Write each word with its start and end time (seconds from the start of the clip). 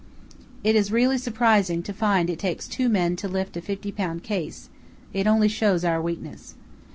It 0.63 0.75
is 0.75 0.91
really 0.91 1.19
surprising 1.19 1.83
to 1.83 1.93
find 1.93 2.27
it 2.27 2.39
takes 2.39 2.67
two 2.67 2.89
men 2.89 3.15
to 3.17 3.27
lift 3.27 3.55
a 3.55 3.61
50 3.61 3.91
lb. 3.91 4.23
case; 4.23 4.71
it 5.13 5.27
only 5.27 5.47
shows 5.47 5.85
our 5.85 6.01
weakness. 6.01 6.55